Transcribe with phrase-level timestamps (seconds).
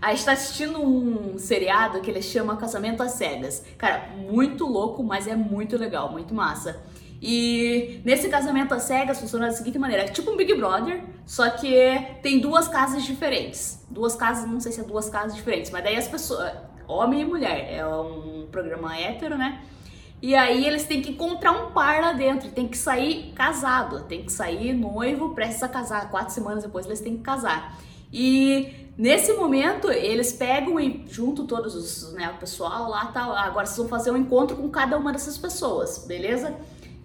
[0.00, 3.64] A gente tá assistindo um seriado que ele chama Casamento às Cegas.
[3.76, 6.80] Cara, muito louco, mas é muito legal, muito massa.
[7.20, 11.50] E nesse casamento às cegas funciona da seguinte maneira: é tipo um Big Brother, só
[11.50, 11.74] que
[12.22, 13.84] tem duas casas diferentes.
[13.90, 16.52] Duas casas, não sei se é duas casas diferentes, mas daí as pessoas,
[16.86, 19.60] homem e mulher, é um programa hétero, né?
[20.20, 24.24] E aí eles têm que encontrar um par lá dentro, tem que sair casado, tem
[24.24, 26.10] que sair noivo, prestes a casar.
[26.10, 27.78] Quatro semanas depois eles têm que casar.
[28.12, 33.64] E nesse momento eles pegam e junto todos os, né, o pessoal lá, tá, agora
[33.64, 36.54] vocês vão fazer um encontro com cada uma dessas pessoas, beleza?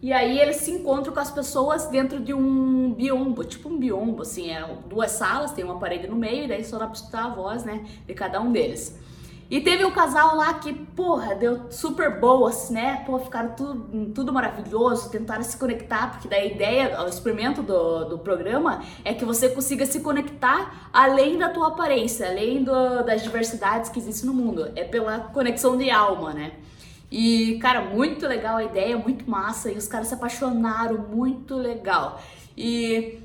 [0.01, 4.23] E aí eles se encontram com as pessoas dentro de um biombo, tipo um biombo,
[4.23, 7.25] assim, é duas salas, tem uma parede no meio, e daí só dá pra escutar
[7.25, 8.99] a voz, né, de cada um deles.
[9.53, 13.03] E teve um casal lá que, porra, deu super boas, né?
[13.05, 18.17] Pô, ficaram tudo, tudo maravilhoso, tentaram se conectar, porque da ideia, o experimento do, do
[18.17, 23.91] programa é que você consiga se conectar além da tua aparência, além do, das diversidades
[23.91, 24.71] que existem no mundo.
[24.75, 26.53] É pela conexão de alma, né?
[27.11, 29.71] E, cara, muito legal a ideia, muito massa.
[29.71, 32.19] E os caras se apaixonaram, muito legal.
[32.57, 33.19] E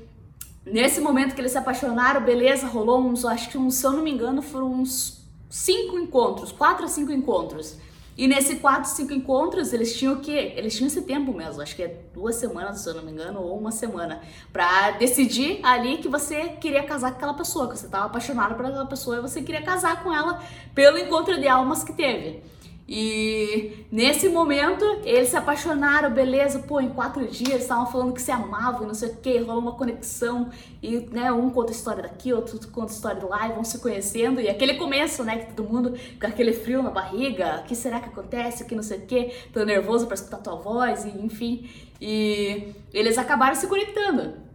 [0.63, 4.03] nesse momento que eles se apaixonaram, beleza, rolou uns, acho que uns, se eu não
[4.03, 5.18] me engano, foram uns
[5.49, 7.77] cinco encontros, quatro a cinco encontros.
[8.15, 10.53] E nesse quatro, cinco encontros, eles tinham o quê?
[10.57, 13.41] Eles tinham esse tempo mesmo, acho que é duas semanas, se eu não me engano,
[13.41, 17.87] ou uma semana, pra decidir ali que você queria casar com aquela pessoa, que você
[17.87, 20.43] tava apaixonado por aquela pessoa e você queria casar com ela
[20.75, 22.43] pelo encontro de almas que teve.
[22.91, 28.31] E nesse momento eles se apaixonaram, beleza, pô, em quatro dias estavam falando que se
[28.31, 30.49] amavam, não sei o que, rolou uma conexão
[30.81, 34.41] e né, um conta história daqui, outro conta história de lá e vão se conhecendo.
[34.41, 37.99] E aquele começo, né, que todo mundo com aquele frio na barriga, o que será
[37.99, 41.69] que acontece, que não sei o que, tô nervoso para escutar tua voz, e enfim.
[42.01, 44.48] E eles acabaram se conectando.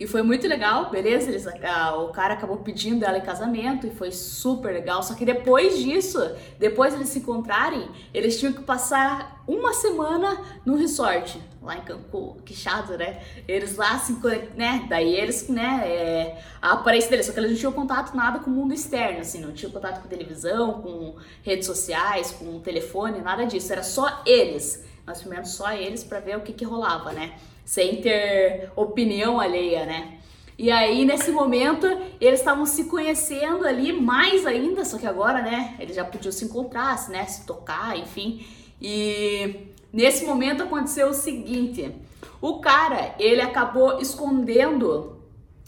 [0.00, 1.28] E foi muito legal, beleza?
[1.28, 5.02] Eles, a, o cara acabou pedindo ela em casamento e foi super legal.
[5.02, 6.20] Só que depois disso,
[6.56, 12.36] depois eles se encontrarem, eles tinham que passar uma semana no resort, lá em Cancún.
[12.44, 13.20] Que chato, né?
[13.48, 14.16] Eles lá se
[14.54, 14.86] né?
[14.88, 15.82] Daí eles, né?
[15.84, 19.18] É, a aparência deles, só que eles não tinham contato nada com o mundo externo,
[19.20, 23.72] assim, não tinham contato com televisão, com redes sociais, com telefone, nada disso.
[23.72, 24.86] Era só eles.
[25.08, 27.32] Nós filmamos só eles para ver o que, que rolava, né?
[27.68, 30.14] sem ter opinião alheia, né?
[30.56, 31.86] E aí, nesse momento,
[32.18, 36.46] eles estavam se conhecendo ali mais ainda, só que agora, né, eles já podiam se
[36.46, 38.42] encontrar, né, se tocar, enfim.
[38.80, 41.94] E nesse momento aconteceu o seguinte:
[42.40, 45.18] o cara, ele acabou escondendo,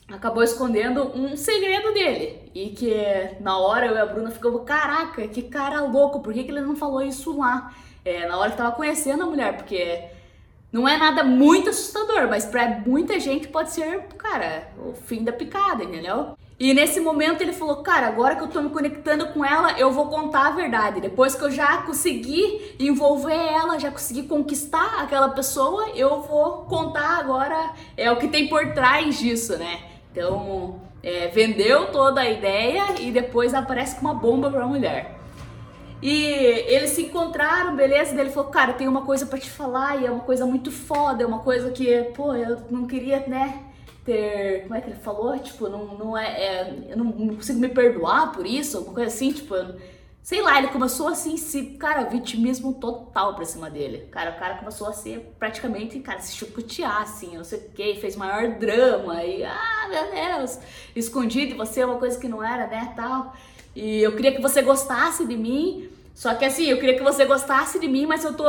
[0.08, 2.50] acabou escondendo um segredo dele.
[2.54, 2.94] E que
[3.40, 6.62] na hora eu e a Bruna ficamos, caraca, que cara louco, por que, que ele
[6.62, 7.74] não falou isso lá?
[8.04, 10.04] É, na hora que tava conhecendo a mulher, porque
[10.72, 15.32] não é nada muito assustador, mas para muita gente pode ser, cara, o fim da
[15.32, 16.36] picada, entendeu?
[16.60, 19.90] E nesse momento ele falou: Cara, agora que eu tô me conectando com ela, eu
[19.90, 21.00] vou contar a verdade.
[21.00, 27.18] Depois que eu já consegui envolver ela, já consegui conquistar aquela pessoa, eu vou contar
[27.18, 29.80] agora é o que tem por trás disso, né?
[30.12, 35.19] Então, é, vendeu toda a ideia e depois aparece com uma bomba pra mulher.
[36.02, 38.18] E eles se encontraram, beleza?
[38.18, 41.22] Ele falou, cara, tem uma coisa para te falar e é uma coisa muito foda,
[41.22, 43.70] é uma coisa que, pô, eu não queria, né,
[44.04, 44.62] ter.
[44.62, 45.38] Como é que ele falou?
[45.38, 46.26] Tipo, não, não é.
[46.26, 49.54] é eu não, consigo me perdoar por isso, alguma coisa assim, tipo.
[50.22, 54.06] Sei lá, ele começou assim, se, cara, vitimismo total pra cima dele.
[54.10, 57.94] Cara, o cara começou a ser praticamente, cara, se chucutear, assim, não sei o que,
[57.96, 60.58] fez maior drama e, ah, meu Deus,
[60.94, 63.34] escondi de você uma coisa que não era, né, tal.
[63.74, 65.88] E eu queria que você gostasse de mim.
[66.14, 68.44] Só que assim, eu queria que você gostasse de mim, mas eu tô,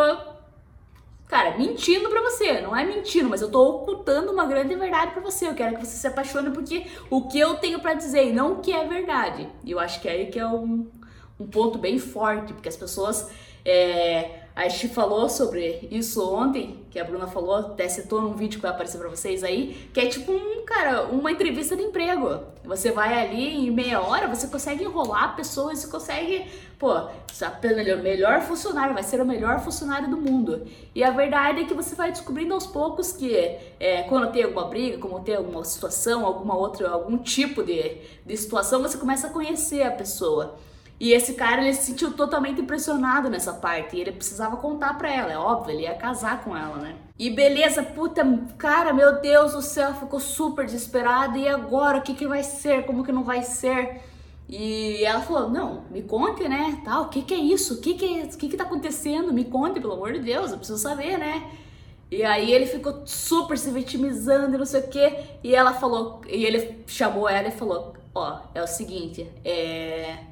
[1.28, 2.62] cara, mentindo pra você.
[2.62, 5.48] Não é mentindo, mas eu tô ocultando uma grande verdade pra você.
[5.48, 8.54] Eu quero que você se apaixone porque o que eu tenho para dizer e não
[8.54, 9.48] o que é verdade.
[9.64, 10.90] E eu acho que é aí que é um,
[11.40, 13.30] um ponto bem forte, porque as pessoas.
[13.64, 18.58] É, a gente falou sobre isso ontem, que a Bruna falou, até citou num vídeo
[18.58, 22.42] que vai aparecer pra vocês aí, que é tipo um, cara, uma entrevista de emprego.
[22.66, 26.94] Você vai ali em meia hora, você consegue enrolar pessoas, você consegue, pô,
[27.74, 30.68] melhor, melhor funcionário, vai ser o melhor funcionário do mundo.
[30.94, 33.34] E a verdade é que você vai descobrindo aos poucos que
[33.80, 38.38] é, quando tem alguma briga, quando tem alguma situação, alguma outra, algum tipo de, de
[38.38, 40.58] situação, você começa a conhecer a pessoa.
[41.02, 43.98] E esse cara, ele se sentiu totalmente impressionado nessa parte.
[43.98, 46.96] E ele precisava contar pra ela, é óbvio, ele ia casar com ela, né?
[47.18, 48.24] E beleza, puta,
[48.56, 51.40] cara, meu Deus do céu, ficou super desesperado.
[51.40, 52.86] E agora, o que que vai ser?
[52.86, 54.00] Como que não vai ser?
[54.48, 57.76] E ela falou, não, me conte, né, tal, o que que é isso?
[57.76, 59.34] O que que, é, o que que tá acontecendo?
[59.34, 61.50] Me conte, pelo amor de Deus, eu preciso saber, né?
[62.12, 65.18] E aí ele ficou super se vitimizando e não sei o quê.
[65.44, 70.31] E ela falou, e ele chamou ela e falou: Ó, é o seguinte, é...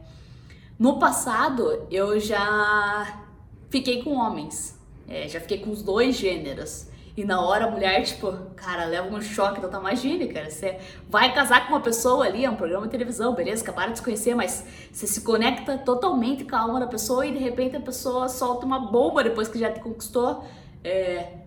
[0.80, 3.22] no passado eu já
[3.70, 6.88] fiquei com homens, é, já fiquei com os dois gêneros.
[7.18, 9.82] E na hora a mulher, tipo, cara, leva um choque total.
[9.82, 10.80] Imagine, cara, você
[11.10, 14.04] vai casar com uma pessoa ali, é um programa de televisão, beleza, acabaram de se
[14.04, 17.82] conhecer, mas você se conecta totalmente com a alma da pessoa e de repente a
[17.82, 20.46] pessoa solta uma bomba depois que já te conquistou.
[20.82, 21.40] É,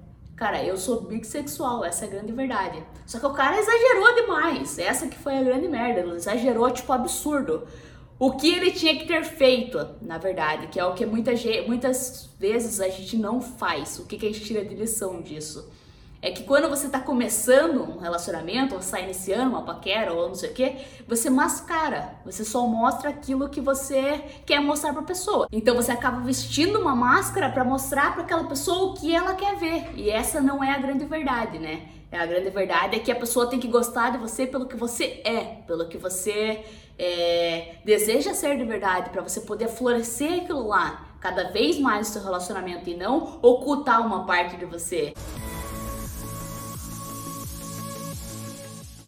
[0.42, 2.82] Cara, eu sou bissexual, essa é a grande verdade.
[3.06, 4.76] Só que o cara exagerou demais.
[4.76, 6.00] Essa que foi a grande merda.
[6.00, 7.64] Ele exagerou, tipo, absurdo.
[8.22, 11.32] O que ele tinha que ter feito, na verdade, que é o que muita,
[11.66, 13.98] muitas vezes a gente não faz.
[13.98, 15.68] O que, que a gente tira de lição disso?
[16.24, 20.36] é que quando você tá começando um relacionamento, ou está iniciando uma paquera, ou não
[20.36, 20.76] sei o que,
[21.08, 22.14] você mascara.
[22.24, 25.48] Você só mostra aquilo que você quer mostrar pra pessoa.
[25.50, 29.56] Então você acaba vestindo uma máscara para mostrar para aquela pessoa o que ela quer
[29.56, 29.90] ver.
[29.96, 31.88] E essa não é a grande verdade, né?
[32.12, 34.76] É a grande verdade é que a pessoa tem que gostar de você pelo que
[34.76, 36.62] você é, pelo que você
[36.98, 42.12] é, deseja ser de verdade, para você poder florescer aquilo lá cada vez mais no
[42.12, 45.14] seu relacionamento e não ocultar uma parte de você.